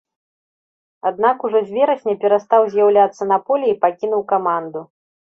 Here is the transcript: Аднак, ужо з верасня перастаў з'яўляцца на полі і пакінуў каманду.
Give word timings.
Аднак, 1.09 1.43
ужо 1.49 1.59
з 1.67 1.75
верасня 1.77 2.15
перастаў 2.23 2.61
з'яўляцца 2.73 3.23
на 3.33 3.37
полі 3.49 3.65
і 3.73 3.77
пакінуў 3.83 4.25
каманду. 4.33 4.81